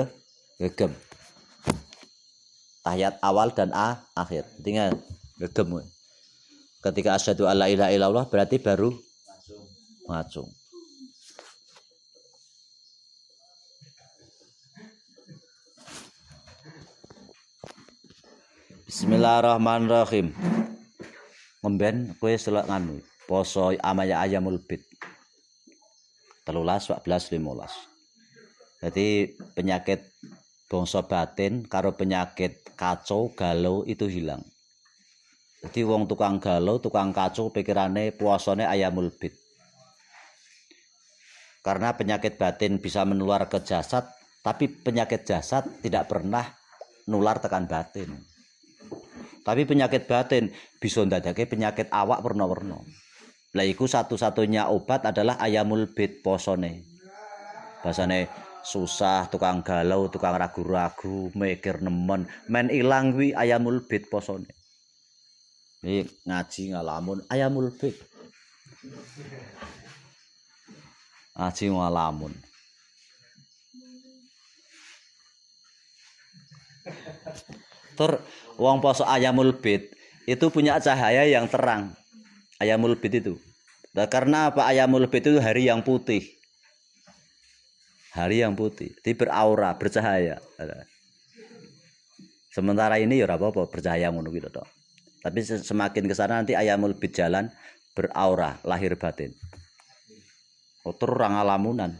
gegem. 0.58 0.92
Tahiyat 2.82 3.22
awal 3.22 3.54
dan 3.54 3.70
a 3.78 4.02
akhir. 4.18 4.50
Tinggal 4.66 4.98
gegem. 5.38 5.86
Ketika 6.82 7.14
asyhadu 7.14 7.46
alla 7.46 7.70
ilaha 7.70 7.94
illallah 7.94 8.26
berarti 8.26 8.58
baru 8.58 8.90
ngacung 10.10 10.50
Bismillahirrahmanirrahim. 18.92 20.36
Ngemben 21.64 22.12
kowe 22.20 22.36
selak 22.36 22.68
nganu, 22.68 23.00
poso 23.24 23.72
amaya 23.80 24.20
ayamul 24.20 24.60
bid. 24.60 24.84
13 26.44 27.00
14 27.00 27.40
15. 27.40 28.84
Jadi 28.84 29.32
penyakit 29.56 30.04
bangsa 30.68 31.08
batin 31.08 31.64
karo 31.72 31.96
penyakit 31.96 32.68
kacau 32.76 33.32
galau 33.32 33.88
itu 33.88 34.12
hilang. 34.12 34.44
Jadi 35.64 35.88
wong 35.88 36.12
tukang 36.12 36.44
galau, 36.44 36.84
tukang 36.84 37.16
kacau 37.16 37.48
pikirane 37.48 38.12
puasane 38.12 38.68
ayamul 38.68 39.08
bid. 39.08 39.32
Karena 41.64 41.96
penyakit 41.96 42.36
batin 42.36 42.76
bisa 42.84 43.08
menular 43.08 43.48
ke 43.48 43.64
jasad, 43.64 44.04
tapi 44.44 44.68
penyakit 44.68 45.24
jasad 45.24 45.64
tidak 45.80 46.12
pernah 46.12 46.44
nular 47.08 47.40
tekan 47.40 47.72
batin. 47.72 48.31
Tapi 49.42 49.66
penyakit 49.66 50.06
batin 50.06 50.54
bisa 50.78 51.02
ndadake 51.02 51.50
penyakit 51.50 51.90
awak 51.90 52.22
warna-warna. 52.22 52.78
Lah 53.52 53.66
iku 53.68 53.90
satu-satunya 53.90 54.72
obat 54.72 55.04
adalah 55.04 55.36
ayamul 55.42 55.92
bid 55.92 56.24
posone. 56.24 56.88
Basane 57.82 58.30
susah, 58.62 59.26
tukang 59.28 59.66
galau, 59.66 60.08
tukang 60.08 60.38
ragu-ragu, 60.38 61.34
mikir 61.34 61.82
nemen, 61.82 62.30
men 62.48 62.70
ilang 62.70 63.18
kuwi 63.18 63.34
ayamul 63.34 63.84
bid 63.90 64.08
posone. 64.08 64.48
Ini 65.82 66.06
ngaji 66.30 66.78
ngalamun 66.78 67.26
ayamul 67.26 67.74
bid. 67.74 67.98
Ngaji 71.34 71.66
ngalamun. 71.74 72.34
Tur 78.02 78.18
wong 78.58 78.82
poso 78.82 79.06
ayamul 79.06 79.62
bid 79.62 79.94
itu 80.26 80.50
punya 80.50 80.82
cahaya 80.82 81.22
yang 81.30 81.46
terang. 81.46 81.94
Ayamul 82.58 82.98
bid 82.98 83.22
itu. 83.22 83.38
Nah, 83.94 84.10
karena 84.10 84.50
apa 84.50 84.66
ayamul 84.66 85.06
bid 85.06 85.30
itu 85.30 85.38
hari 85.38 85.70
yang 85.70 85.86
putih. 85.86 86.26
Hari 88.18 88.42
yang 88.42 88.58
putih, 88.58 88.90
jadi 89.06 89.14
beraura, 89.14 89.78
bercahaya. 89.78 90.42
Sementara 92.52 92.98
ini 93.00 93.22
ya 93.22 93.30
apa-apa 93.30 93.70
bercahaya 93.70 94.12
ngono 94.12 94.34
gitu 94.34 94.50
toh. 94.52 94.66
Tapi 95.22 95.46
semakin 95.46 96.10
ke 96.10 96.16
sana 96.18 96.42
nanti 96.42 96.58
ayamul 96.58 96.98
bid 96.98 97.14
jalan 97.14 97.54
beraura, 97.94 98.58
lahir 98.66 98.98
batin. 98.98 99.30
Oh, 100.82 100.98
terang 100.98 101.38
alamunan. 101.38 101.94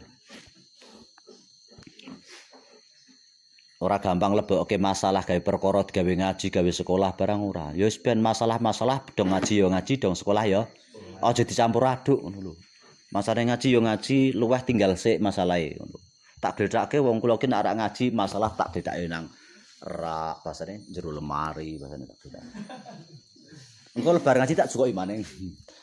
Ora 3.82 3.98
gampang 3.98 4.38
lebokke 4.38 4.78
masalah 4.78 5.26
gawe 5.26 5.42
perkara 5.42 5.82
gawe 5.82 6.12
ngaji 6.14 6.46
gawe 6.54 6.70
sekolah 6.70 7.18
barang 7.18 7.40
ora. 7.42 7.66
Ya 7.74 7.90
wis 7.90 7.98
masalah-masalah 7.98 9.02
dong 9.18 9.34
ngaji 9.34 9.58
yo 9.58 9.66
ngaji 9.74 9.98
dong 9.98 10.14
sekolah 10.14 10.46
yo 10.46 10.70
aja 11.22 11.42
dicampur 11.42 11.82
aduk 11.86 12.18
ngono 12.18 12.54
masalah 13.10 13.42
ngaji 13.42 13.74
yo 13.74 13.80
ngaji 13.82 14.38
luweh 14.38 14.62
tinggal 14.62 14.94
sik 14.94 15.18
masalahe 15.18 15.78
ngono 15.78 15.98
tak 16.42 16.58
bedake 16.58 16.98
wong 16.98 17.22
kula 17.22 17.38
ki 17.38 17.46
nek 17.46 17.74
ngaji 17.78 18.10
masalah 18.10 18.50
tak 18.54 18.74
bedake 18.74 19.06
nang 19.06 19.30
rak 19.82 20.42
basane 20.42 20.82
jero 20.90 21.14
lemari 21.14 21.78
basane 21.78 22.06
tak 22.06 22.18
bedake 22.22 22.50
engko 23.98 24.10
lebar 24.18 24.34
ngaji 24.42 24.54
tak 24.58 24.70
cukup 24.70 24.90
imane 24.90 25.22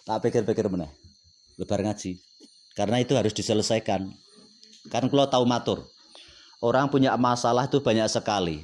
tak 0.08 0.26
pikir-pikir 0.26 0.66
meneh. 0.72 0.90
Lebar 1.60 1.86
ngaji. 1.86 2.18
Karena 2.74 2.98
itu 2.98 3.14
harus 3.14 3.36
diselesaikan. 3.36 4.10
Kan 4.90 5.06
kula 5.12 5.30
tahu 5.30 5.46
matur 5.46 5.86
orang 6.64 6.92
punya 6.92 7.16
masalah 7.16 7.68
itu 7.68 7.84
banyak 7.84 8.08
sekali. 8.12 8.64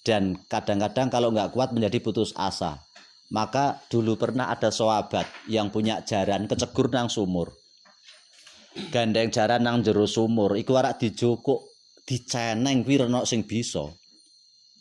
Dan 0.00 0.36
kadang-kadang 0.48 1.12
kalau 1.12 1.28
nggak 1.28 1.52
kuat 1.52 1.76
menjadi 1.76 2.00
putus 2.00 2.32
asa. 2.36 2.80
Maka 3.30 3.78
dulu 3.86 4.18
pernah 4.18 4.50
ada 4.50 4.74
sahabat 4.74 5.28
yang 5.46 5.70
punya 5.70 6.02
jaran 6.02 6.50
kecegur 6.50 6.90
nang 6.90 7.06
sumur. 7.06 7.54
Gandeng 8.90 9.30
jaran 9.30 9.62
nang 9.62 9.84
jero 9.86 10.08
sumur. 10.08 10.58
Iku 10.58 10.74
arak 10.74 10.98
dijokok 10.98 11.60
diceneng 12.08 12.82
kuwi 12.82 13.06
renok 13.06 13.28
sing 13.28 13.46
bisa. 13.46 13.86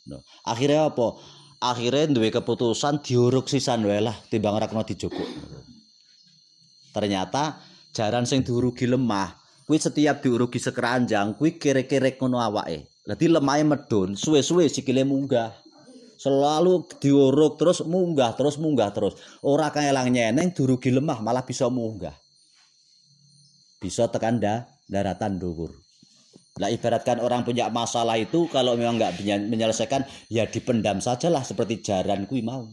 No. 0.09 0.17
akhirnya 0.47 0.89
apa? 0.89 1.13
Akhirnya 1.61 2.09
duwe 2.09 2.33
keputusan 2.33 3.03
diuruk 3.05 3.45
sisan 3.45 3.85
wae 3.85 4.01
lah 4.01 4.15
timbang 4.31 4.57
ora 4.57 4.65
dijokok 4.65 5.59
ternyata 6.93 7.61
jaran 7.93 8.25
sing 8.25 8.41
diurugi 8.41 8.89
lemah 8.89 9.33
kuwi 9.69 9.77
setiap 9.77 10.25
diurugi 10.25 10.57
sekeranjang 10.57 11.37
kuwi 11.37 11.61
kere-kere 11.61 12.17
ngono 12.17 12.41
awake. 12.41 12.89
Dadi 13.05 13.29
lemahe 13.29 13.61
medun, 13.61 14.17
suwe-suwe 14.17 14.65
sikile 14.65 15.05
munggah. 15.05 15.53
Selalu 16.17 16.89
diuruk 16.97 17.61
terus 17.61 17.85
munggah 17.85 18.33
terus 18.33 18.57
munggah 18.57 18.89
terus. 18.89 19.13
Ora 19.45 19.69
kaelang 19.69 20.09
nyeneng 20.09 20.57
diurugi 20.57 20.89
lemah 20.89 21.21
malah 21.21 21.45
bisa 21.45 21.69
munggah. 21.69 22.17
Bisa 23.77 24.09
tekan 24.09 24.41
da, 24.41 24.65
daratan 24.89 25.37
dhuwur. 25.37 25.69
Lah 26.57 26.73
ibaratkan 26.73 27.21
orang 27.21 27.45
punya 27.45 27.69
masalah 27.69 28.17
itu 28.17 28.49
kalau 28.49 28.73
memang 28.73 28.97
nggak 28.97 29.21
menyelesaikan 29.53 30.01
ya 30.33 30.49
dipendam 30.49 30.97
sajalah 30.97 31.45
seperti 31.45 31.85
jaran 31.85 32.25
kuwi 32.25 32.41
mau. 32.41 32.65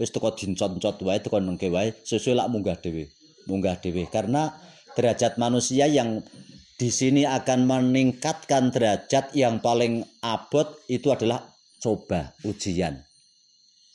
Wis 0.00 0.08
teko 0.08 0.32
dincot-cot 0.32 1.04
wae 1.04 1.20
teko 1.20 1.36
nengke 1.36 1.68
wae 1.68 1.92
sesuai 2.00 2.40
lak 2.42 2.48
munggah 2.48 2.80
dhewe. 2.80 3.12
Munggah 3.44 3.76
dhewe 3.76 4.08
karena 4.08 4.56
derajat 4.98 5.38
manusia 5.38 5.86
yang 5.86 6.26
di 6.74 6.90
sini 6.90 7.22
akan 7.22 7.70
meningkatkan 7.70 8.74
derajat 8.74 9.30
yang 9.38 9.62
paling 9.62 10.02
abot 10.18 10.66
itu 10.90 11.14
adalah 11.14 11.46
coba 11.78 12.34
ujian. 12.42 12.98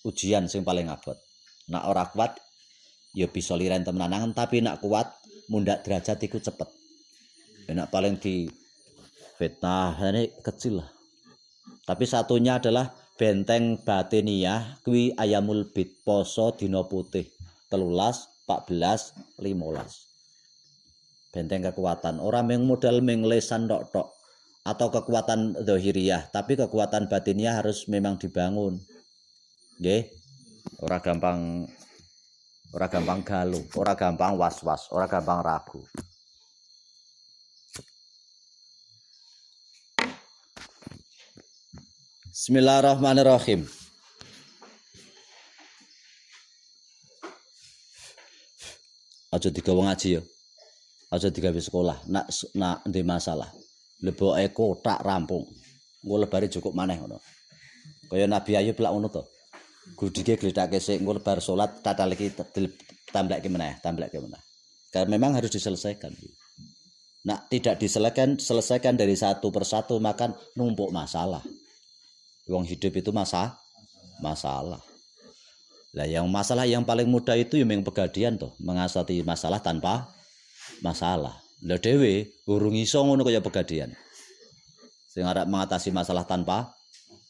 Ujian 0.07 0.47
sing 0.47 0.63
paling 0.63 0.87
abot. 0.87 1.19
Nak 1.67 1.83
ora 1.91 2.07
kuat 2.07 2.39
ya 3.11 3.27
bisa 3.27 3.59
liren 3.59 3.83
temenan. 3.83 4.31
Tapi 4.31 4.63
nak 4.63 4.79
kuat 4.79 5.11
mundak 5.51 5.83
derajat 5.83 6.23
itu 6.23 6.39
cepet. 6.39 6.71
Enak 7.67 7.91
paling 7.91 8.15
di 8.19 8.47
fitnah 9.35 9.99
ini 10.07 10.31
kecil 10.39 10.79
lah. 10.79 10.89
Tapi 11.83 12.07
satunya 12.07 12.63
adalah 12.63 12.95
benteng 13.19 13.79
batiniah 13.83 14.79
kuwi 14.87 15.11
ayamul 15.19 15.67
bid 15.67 16.03
poso 16.07 16.55
dino 16.55 16.87
putih 16.87 17.27
telulas 17.67 18.27
14 18.47 19.39
15 19.39 20.12
benteng 21.33 21.65
kekuatan. 21.65 22.21
Orang 22.21 22.53
yang 22.53 22.69
modal 22.69 23.01
menglesan 23.01 23.65
tok 23.65 23.89
tok. 23.89 24.07
Atau 24.63 24.87
kekuatan 24.87 25.59
dohiriyah 25.59 26.31
tapi 26.31 26.55
kekuatan 26.55 27.11
batinnya 27.11 27.59
harus 27.59 27.83
memang 27.91 28.15
dibangun. 28.15 28.79
Oke, 29.75 30.15
orang 30.79 31.01
gampang 31.03 31.39
orang 32.71 32.89
gampang 32.89 33.19
galu 33.27 33.59
orang 33.75 33.97
gampang 33.99 34.33
was 34.39 34.63
was 34.63 34.87
orang 34.95 35.11
gampang 35.11 35.43
ragu. 35.43 35.83
Bismillahirrahmanirrahim. 42.31 43.67
Aja 49.33 49.49
digawa 49.51 49.91
ngaji 49.91 50.21
ya 50.21 50.32
aja 51.13 51.29
digawe 51.29 51.61
sekolah 51.61 52.09
nak 52.09 52.25
nak 52.57 52.81
ndek 52.89 53.05
masalah. 53.05 53.53
Leboke 54.01 54.49
kotak 54.49 55.05
rampung. 55.05 55.45
Engko 56.01 56.15
lebare 56.17 56.49
cukup 56.49 56.73
maneh 56.73 56.97
ngono. 56.97 57.21
Kaya 58.09 58.25
Nabi 58.25 58.57
Ayub 58.57 58.75
lak 58.81 58.91
ngono 58.91 59.07
to. 59.13 59.23
Gudike 59.93 60.41
gledake 60.41 60.81
sik 60.81 60.99
engko 61.05 61.21
lebar 61.21 61.37
salat 61.37 61.85
tatal 61.85 62.09
iki 62.17 62.33
tamblekke 63.13 63.47
meneh 63.47 63.77
tamblekke 63.79 64.17
meneh. 64.17 64.41
Karena 64.89 65.13
memang 65.15 65.37
harus 65.37 65.53
diselesaikan. 65.53 66.11
Nak 67.23 67.47
tidak 67.47 67.79
diselesaikan 67.79 68.41
selesaikan 68.41 68.97
dari 68.97 69.13
satu 69.13 69.53
persatu 69.53 70.01
makan 70.01 70.33
numpuk 70.57 70.89
masalah. 70.91 71.45
Wong 72.49 72.67
hidup 72.67 72.91
itu 72.99 73.15
masa 73.15 73.55
masalah. 74.19 74.81
Lah 75.93 76.09
yang 76.09 76.25
masalah 76.27 76.65
yang 76.65 76.83
paling 76.83 77.05
mudah 77.05 77.37
itu 77.37 77.61
yang 77.61 77.69
pegadian 77.85 78.35
tuh, 78.35 78.51
mengasati 78.57 79.21
masalah 79.21 79.61
tanpa 79.61 80.09
masalah. 80.83 81.39
Lah 81.63 81.79
dewe 81.79 82.27
urung 82.43 82.75
iso 82.75 82.99
ngono 82.99 83.23
kaya 83.23 83.39
pegadian. 83.39 83.95
Sing 85.07 85.23
arep 85.23 85.47
mengatasi 85.47 85.95
masalah 85.95 86.27
tanpa 86.27 86.75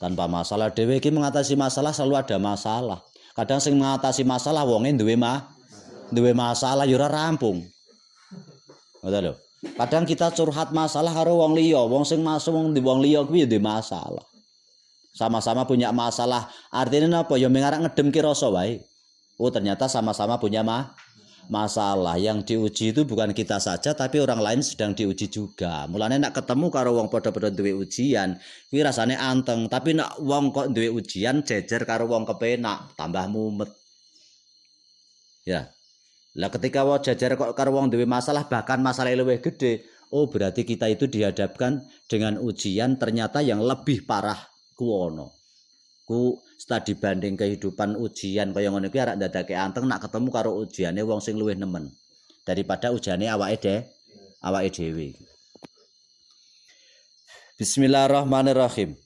tanpa 0.02 0.26
masalah 0.26 0.74
dewe 0.74 0.98
iki 0.98 1.14
mengatasi 1.14 1.54
masalah 1.54 1.94
selalu 1.94 2.18
ada 2.18 2.38
masalah. 2.42 3.00
Kadang 3.38 3.62
sing 3.62 3.78
mengatasi 3.78 4.26
masalah 4.26 4.66
wonge 4.66 4.98
duwe 4.98 5.14
mah 5.14 5.54
duwe 6.10 6.34
masalah 6.34 6.90
ya 6.90 6.98
ora 6.98 7.08
rampung. 7.08 7.62
Ngoten 9.06 9.22
lho. 9.30 9.34
Kadang 9.64 10.04
kita 10.04 10.34
curhat 10.36 10.76
masalah 10.76 11.16
karo 11.16 11.40
wong 11.40 11.56
liya, 11.56 11.88
wong 11.88 12.04
sing 12.04 12.20
masuk 12.20 12.52
wong 12.52 12.76
di 12.76 12.84
wong 12.84 13.00
liya 13.00 13.24
kuwi 13.24 13.48
ya 13.48 13.60
masalah 13.64 14.28
sama-sama 15.14 15.64
punya 15.70 15.94
masalah 15.94 16.50
artinya 16.74 17.22
apa 17.22 17.38
ya 17.38 17.46
mengarang 17.48 17.86
ngedem 17.86 18.10
rasa 18.26 18.50
wae 18.50 18.82
oh 19.38 19.50
ternyata 19.54 19.86
sama-sama 19.86 20.42
punya 20.42 20.66
ma 20.66 20.90
masalah 21.52 22.16
yang 22.20 22.44
diuji 22.44 22.96
itu 22.96 23.04
bukan 23.04 23.36
kita 23.36 23.60
saja 23.60 23.92
tapi 23.92 24.20
orang 24.24 24.40
lain 24.40 24.62
sedang 24.64 24.96
diuji 24.96 25.28
juga. 25.28 25.90
Mulane 25.92 26.22
nak 26.22 26.38
ketemu 26.38 26.68
karo 26.72 26.96
wong 26.96 27.12
padha-padha 27.12 27.52
duwe 27.52 27.76
ujian 27.76 28.40
kuwi 28.72 28.82
rasane 28.84 29.20
anteng. 29.20 29.68
Tapi 29.68 29.98
nak 29.98 30.20
wong 30.24 30.56
kok 30.56 30.72
duwe 30.72 30.94
ujian 30.94 31.44
jejer 31.44 31.84
karo 31.84 32.08
wong 32.08 32.24
kepenak 32.24 32.96
tambah 32.96 33.28
mumet. 33.28 33.70
Ya. 35.44 35.72
Lah 36.40 36.50
ketika 36.50 36.88
wong 36.88 37.04
jejer 37.04 37.36
kok 37.36 37.52
karo 37.58 37.76
wong 37.76 37.92
duwe 37.92 38.08
masalah 38.08 38.48
bahkan 38.48 38.80
masalah 38.80 39.12
luwih 39.12 39.44
gede 39.44 39.84
oh 40.14 40.30
berarti 40.30 40.62
kita 40.62 40.88
itu 40.94 41.10
dihadapkan 41.10 41.82
dengan 42.06 42.38
ujian 42.38 43.02
ternyata 43.02 43.42
yang 43.42 43.60
lebih 43.66 44.06
parah 44.06 44.38
kuwono 44.78 45.43
ku 46.04 46.36
studi 46.60 47.00
banding 47.00 47.40
kehidupan 47.40 47.96
ujian 47.96 48.52
kaya 48.52 48.68
ngono 48.72 48.92
kuwi 48.92 49.02
arek 49.04 49.18
ndadake 49.20 49.56
anteng 49.56 49.88
nak 49.88 50.04
ketemu 50.04 50.30
karo 50.36 50.52
ujiane 50.60 51.00
wong 51.04 51.24
sing 51.24 51.40
luwih 51.40 51.56
nemen. 51.56 51.88
Daripada 52.44 52.92
ujiane 52.92 53.32
awake 53.32 53.60
de 53.64 53.76
awake 54.44 54.70
dhewe. 54.76 55.16
Bismillahirrahmanirrahim. 57.56 59.00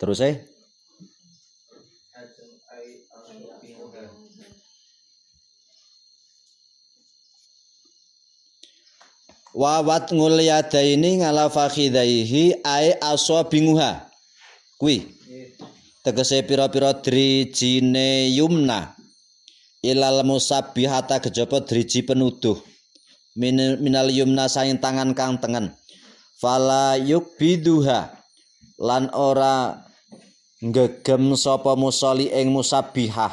Terus 0.00 0.20
eh 0.20 0.36
wawat 9.54 10.12
ngulyadaini 10.14 11.20
ngala 11.20 11.50
fakhidaihi 11.50 12.62
ae 12.64 12.96
aswa 13.00 13.44
binguha. 13.44 14.10
Kuwi 14.78 15.06
tegese 16.04 16.42
pira-pira 16.42 16.92
drijine 16.96 18.30
yumna. 18.32 18.94
Ilal 19.80 20.24
musabbihata 20.28 21.20
kejaba 21.24 21.60
driji 21.64 22.04
penuduh. 22.04 22.60
Minal 23.36 24.12
yumna 24.12 24.48
saing 24.48 24.76
tangan 24.76 25.16
kang 25.16 25.40
tengen. 25.40 25.72
Fala 26.40 26.96
yukbiduha. 27.00 28.12
Lan 28.80 29.12
ora 29.12 29.84
ngegem 30.60 31.36
sapa 31.36 31.76
musoli 31.76 32.28
ing 32.28 32.52
musabbihah 32.52 33.32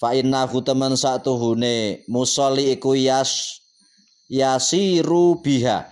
fa 0.00 0.16
innahu 0.16 0.64
temen 0.64 0.96
satuhune 0.96 2.04
musoli 2.08 2.72
iku 2.76 2.96
yas 2.96 3.59
yasiru 4.30 5.42
biha. 5.42 5.90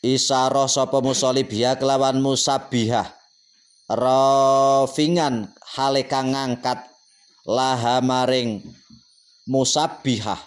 Isaro 0.00 0.64
sapa 0.64 1.04
musolli 1.04 1.44
biha 1.44 1.76
kelawan 1.76 2.24
musabbihah. 2.24 3.04
Rafingan 3.88 5.52
hale 5.76 6.08
kang 6.08 6.32
ngangkat 6.32 6.80
laha 7.44 8.00
maring 8.00 8.64
musabbihah. 9.44 10.40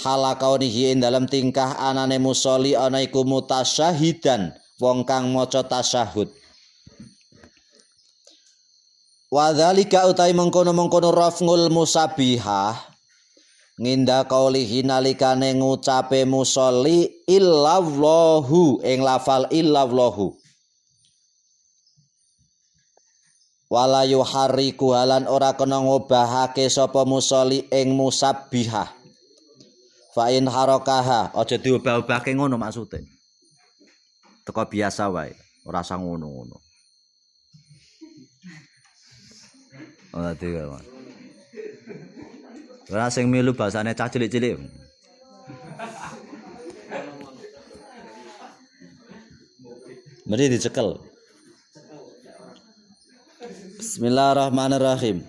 Halakaunihi 0.00 0.96
ing 0.96 0.98
dalam 1.04 1.28
tingkah 1.28 1.76
anane 1.76 2.16
musolli 2.16 2.72
ana 2.72 3.04
iku 3.04 3.26
mutasyahidan 3.26 4.54
wong 4.80 5.04
kang 5.04 5.30
maca 5.30 5.60
tasyahud. 5.66 6.32
Wadzalika 9.30 10.10
utai 10.10 10.34
mengkono-mengkono 10.34 11.14
rafngul 11.14 11.70
musabihah 11.70 12.89
nginda 13.80 14.28
kaulihi 14.28 14.84
nalikane 14.84 15.56
ngucape 15.56 16.28
musolli 16.28 17.24
illallahu 17.24 18.84
ing 18.84 19.00
lafal 19.00 19.48
illallahu 19.48 20.36
wala 23.70 24.04
yuharriku 24.04 24.92
halan 24.92 25.24
ora 25.24 25.56
kena 25.56 25.80
ngobahake 25.80 26.66
sapa 26.68 27.06
musolli 27.06 27.64
ing 27.70 27.94
musabbihah. 27.94 28.90
Fa 30.10 30.26
in 30.34 30.50
harakaha 30.50 31.30
aja 31.38 31.54
diobah-obahke 31.54 32.34
ngono 32.34 32.58
maksude. 32.58 33.06
Teko 34.42 34.66
biasa 34.66 35.06
wae 35.06 35.30
ora 35.62 35.86
sang 35.86 36.02
ngono-ngono. 36.02 36.58
Ora 40.10 40.34
digawe 40.34 40.89
Ora 42.90 43.06
sing 43.06 43.30
milu 43.30 43.54
basane 43.54 43.94
cah 43.94 44.10
cilik-cilik. 44.10 44.58
Mari 50.26 50.50
dicekel. 50.50 50.98
Bismillahirrahmanirrahim. 53.78 55.22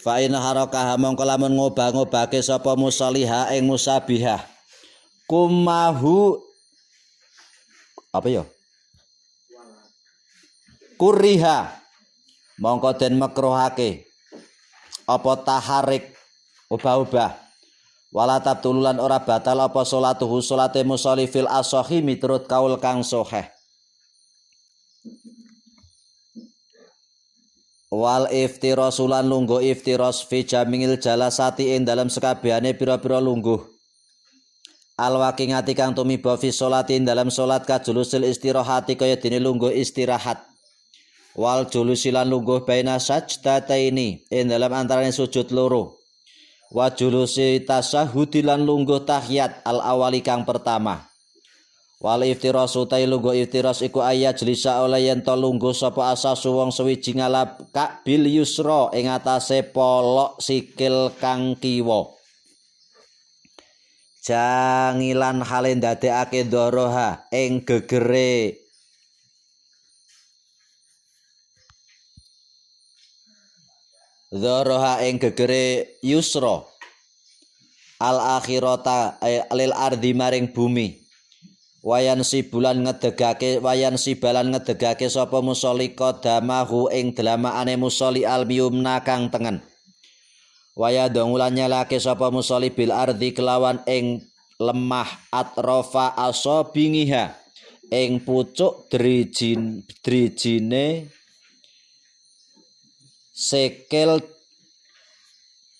Fa 0.00 0.24
in 0.24 0.32
harakah 0.32 0.96
mongko 0.96 1.24
lamun 1.28 1.52
ngobah-ngobahke 1.60 2.40
sapa 2.40 2.72
musalliha 2.72 3.52
ing 3.52 3.68
musabihah. 3.68 4.40
Kumahu 5.28 6.40
apa 8.16 8.28
ya? 8.32 8.44
Kuriha 10.96 11.68
mongko 12.56 12.96
den 12.96 13.20
makruhake 13.20 14.08
apa 15.04 15.32
taharik 15.44 16.11
ubah-ubah 16.72 17.36
wala 18.16 18.40
tabtululan 18.40 18.96
ora 18.96 19.20
batal 19.20 19.60
apa 19.60 19.84
salatuhu 19.84 20.40
salate 20.40 20.80
musolli 20.88 21.28
fil 21.28 21.48
asohi 21.48 22.00
miturut 22.00 22.48
kaul 22.48 22.80
kang 22.80 23.04
sahih 23.04 23.44
wal 27.92 28.24
iftirasulan 28.32 29.28
lungguh 29.28 29.60
iftiras 29.68 30.24
fi 30.24 30.48
jamingil 30.48 30.96
jalasati 30.96 31.76
ing 31.76 31.84
dalam 31.84 32.08
sekabehane 32.08 32.72
pira-pira 32.72 33.20
lungguh. 33.20 33.60
Al 34.96 35.20
waqingati 35.20 35.76
kang 35.76 35.92
tumiba 35.92 36.40
fi 36.40 36.48
salati 36.48 36.96
dalam 37.04 37.28
salat 37.28 37.68
kajulusil 37.68 38.24
istirahati 38.24 38.96
kaya 38.96 39.20
dene 39.20 39.44
lungguh 39.44 39.76
istirahat. 39.76 40.40
Wal 41.36 41.68
julusilan 41.68 42.28
lungguh 42.28 42.64
baina 42.64 42.96
sajdataini 42.96 44.24
ing 44.32 44.44
dalam 44.48 44.72
antarane 44.72 45.12
sujud 45.12 45.52
loro 45.52 46.01
wa 46.72 46.88
julusi 46.88 47.60
tasahudi 47.62 48.40
lan 48.40 48.64
lungguh 48.64 49.04
tahiyat 49.04 49.60
al 49.68 49.84
awali 49.84 50.24
kang 50.24 50.48
pertama. 50.48 51.04
Wal 52.02 52.26
iftiras 52.26 52.74
utai 52.74 53.06
lungguh 53.06 53.46
iftiras 53.46 53.78
iku 53.86 54.02
ayat 54.02 54.42
jelisa 54.42 54.82
oleh 54.82 55.06
yen 55.06 55.22
to 55.22 55.38
lungguh 55.38 55.70
sapa 55.70 56.10
asas 56.10 56.42
wong 56.50 56.74
suwiji 56.74 57.14
ngalap 57.14 57.70
kak 57.70 58.02
bil 58.02 58.26
yusra 58.26 58.90
ing 58.90 59.06
atase 59.06 59.62
polok 59.70 60.42
sikil 60.42 61.14
kang 61.22 61.54
kiwa. 61.54 62.10
Jangilan 64.22 65.46
hale 65.46 65.78
ndadekake 65.78 66.46
ndoroha 66.50 67.30
ing 67.30 67.62
gegere 67.62 68.61
Dhoroha 74.32 75.04
ing 75.04 75.20
gegere 75.20 76.00
yusra. 76.00 76.64
Al 78.00 78.40
akhirata 78.40 79.20
eh, 79.20 79.44
lil 79.52 79.76
ardi 79.76 80.16
maring 80.16 80.56
bumi. 80.56 81.04
Wayan 81.84 82.24
si 82.24 82.40
bulan 82.40 82.80
ngedegake 82.80 83.60
wayan 83.60 84.00
si 84.00 84.16
balan 84.16 84.56
ngedegake 84.56 85.12
sapa 85.12 85.44
musolli 85.44 85.92
qadamahu 85.92 86.88
ing 86.88 87.12
delamaane 87.12 87.76
musolli 87.76 88.24
al 88.24 88.48
miyumna 88.48 89.04
kang 89.04 89.28
tengen. 89.28 89.60
Waya 90.72 91.12
dongulan 91.12 91.52
nyalake 91.52 92.00
sapa 92.00 92.32
musolli 92.32 92.72
bil 92.72 92.88
ardi 92.88 93.36
kelawan 93.36 93.84
ing 93.84 94.24
lemah 94.56 95.28
atrofa 95.28 96.16
asobingiha 96.16 97.36
ing 97.92 98.24
pucuk 98.24 98.88
drijin 98.88 99.84
drijine 100.00 101.12
sekel 103.32 104.20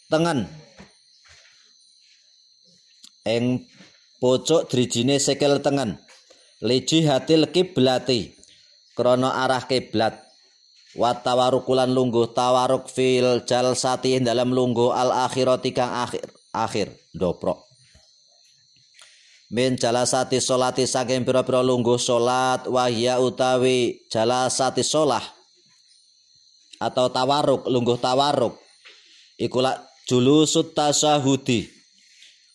tengen. 0.09 0.49
Ing 3.29 3.69
pojok 4.19 4.67
drijine 4.73 5.21
sekel 5.21 5.61
tengen. 5.61 6.01
Liji 6.65 7.05
hatil 7.07 7.47
kiblati 7.53 8.33
krana 8.97 9.45
arah 9.45 9.69
kiblat. 9.69 10.19
Wa 10.93 11.17
tawarukulan 11.17 11.89
lungguh 11.89 12.37
tawaruk 12.37 12.89
fil 12.89 13.45
jalsati 13.49 14.21
dalam 14.21 14.53
lungguh 14.53 14.93
al 14.93 15.13
akhirati 15.25 15.73
kang 15.73 15.89
akhir 15.89 16.29
akhir. 16.53 16.93
Doprok 17.13 17.73
min 19.53 19.77
jalasati 19.77 20.41
solati 20.41 20.89
saking 20.89 21.29
pira-pira 21.29 21.61
lungguh 21.61 22.01
salat 22.01 22.65
wahya 22.65 23.21
utawi 23.21 24.01
jalasati 24.09 24.81
solah 24.81 25.21
atau 26.83 27.07
tawaruk 27.07 27.71
lungguh 27.71 27.97
tawaruk 28.03 28.59
iku 29.39 29.63
lak 29.63 29.79
julusut 30.11 30.75
tasahudi 30.75 31.83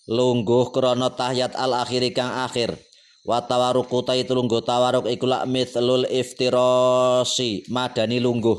lungguh 0.08 0.72
krana 0.72 1.12
tahiyat 1.12 1.54
al 1.60 1.84
akhiri 1.84 2.16
kang 2.16 2.32
akhir. 2.48 2.80
Wa 3.28 3.44
tawaruku 3.44 4.08
ta 4.08 4.16
itu 4.16 4.32
lungguh 4.32 4.64
tawaruk 4.64 5.12
iku 5.12 5.28
lak 5.28 5.44
mithlul 5.52 6.08
iftirasi 6.08 7.68
madani 7.68 8.24
lungguh. 8.24 8.56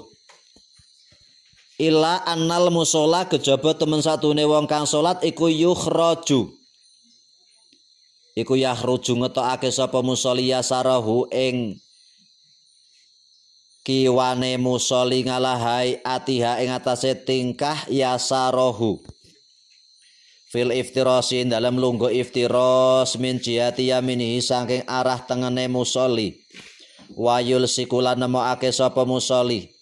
Ila 1.80 2.26
annal 2.28 2.68
musola 2.68 3.24
kejaba 3.24 3.72
temen 3.72 4.04
satune 4.04 4.44
wong 4.44 4.68
kang 4.68 4.84
salat 4.84 5.24
iku 5.24 5.48
yukhraju 5.48 6.52
iku 8.34 8.54
yahruju 8.54 9.14
ngetokake 9.14 9.70
sapa 9.70 10.02
musoli 10.02 10.50
yasarahu 10.50 11.30
ing 11.30 11.78
kiwane 13.88 14.60
musoli 14.60 15.24
ngalahai 15.24 16.04
atiha 16.04 16.60
ing 16.60 16.76
atase 16.76 17.16
tingkah 17.24 17.88
yasarahu 17.88 19.00
fil 20.52 20.76
iftirasi 20.76 21.48
dalam 21.48 21.80
lunggu 21.80 22.12
iftiros 22.12 23.16
min 23.16 23.40
jihati 23.40 23.88
yaminihi 23.88 24.44
saking 24.44 24.84
arah 24.84 25.24
tengene 25.24 25.72
musoli 25.72 26.36
wayul 27.16 27.64
sikula 27.64 28.12
nemokake 28.12 28.68
sapa 28.76 29.08
musoli 29.08 29.72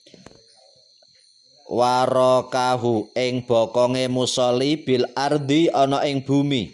warokahu 1.67 3.11
ing 3.19 3.43
bokonge 3.43 4.07
musoli 4.07 4.87
bil 4.87 5.03
ardi 5.19 5.67
ana 5.67 6.07
ing 6.07 6.23
bumi. 6.23 6.71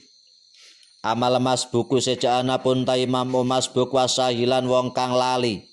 Amal 1.01 1.40
masbuku 1.40 1.97
sejana 1.97 2.61
pun 2.61 2.85
ta 2.85 2.95
imam 3.01 3.33
masbuk 3.42 3.88
wasahilan 3.90 4.68
wong 4.68 4.92
kang 4.92 5.16
lali 5.16 5.71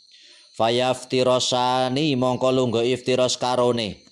fayaftirosani 0.60 2.19
mongko 2.19 2.52
lunggu 2.52 2.84
iftiros 2.84 3.39
karone. 3.39 4.04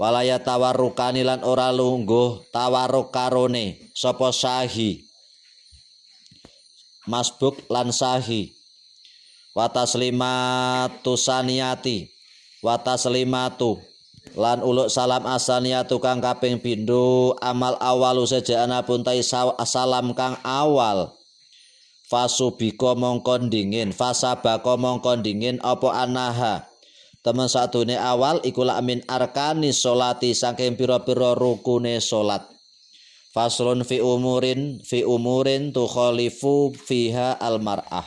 Walaya 0.00 0.40
tawarrukani 0.40 1.20
lan 1.24 1.44
ora 1.44 1.68
lungguh 1.72 2.48
tawarruk 2.48 3.12
karone. 3.12 3.92
Sapa 3.92 4.32
sahi? 4.32 5.04
Masbuk 7.04 7.68
lan 7.68 7.92
sahi. 7.92 8.56
Wa 9.52 9.68
taslimatu 9.68 11.20
saniyati. 11.20 12.08
Lan 14.36 14.58
uluk 14.60 14.90
salam 14.90 15.22
asaniyatu 15.22 16.02
kang 16.02 16.18
kaping 16.18 16.58
pindho 16.58 17.38
amal 17.38 17.78
awalu 17.78 18.26
sejana 18.26 18.82
pun 18.82 19.06
tai 19.06 19.22
salam 19.22 20.12
kang 20.18 20.34
awal 20.42 21.14
fasubiko 22.06 22.94
mongkon 22.94 23.50
dingin 23.50 23.90
fasabako 23.90 24.78
mongkon 24.78 25.26
dingin 25.26 25.58
apa 25.62 26.06
anaha? 26.06 26.54
Temen 27.26 27.50
satune 27.50 27.98
awal 27.98 28.38
iku 28.46 28.62
min 28.86 29.02
arkani 29.10 29.74
solati 29.74 30.30
saking 30.30 30.78
pira-pira 30.78 31.34
rukune 31.34 31.98
salat 31.98 32.46
faslun 33.34 33.82
fi 33.82 33.98
umurin 33.98 34.78
fi 34.80 35.02
umurin 35.02 35.74
tukhalifu 35.74 36.70
fiha 36.72 37.34
al 37.36 37.58
mar'ah 37.58 38.06